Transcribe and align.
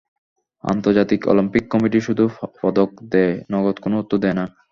আন্তর্জাতিক 0.63 1.21
Olympic 1.27 1.63
committee 1.69 1.99
শুধু 2.01 2.23
পদক 2.59 2.89
দেয়, 3.11 3.35
নগদ 3.51 3.77
কোনো 3.79 3.95
অর্থ 3.97 4.11
দেয় 4.23 4.35
না। 4.39 4.45